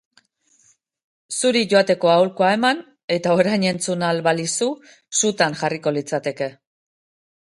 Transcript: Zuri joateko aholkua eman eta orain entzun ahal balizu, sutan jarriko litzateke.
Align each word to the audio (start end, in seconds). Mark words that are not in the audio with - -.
Zuri 1.39 1.61
joateko 1.73 2.09
aholkua 2.13 2.49
eman 2.57 2.81
eta 3.17 3.35
orain 3.43 3.67
entzun 3.73 4.07
ahal 4.07 4.23
balizu, 4.29 4.71
sutan 5.21 5.59
jarriko 5.61 5.95
litzateke. 5.99 6.49